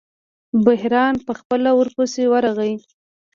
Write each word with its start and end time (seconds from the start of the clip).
بحیرا 0.65 1.05
په 1.27 1.33
خپله 1.39 1.69
ورپسې 1.79 2.23
ورغی. 2.33 2.73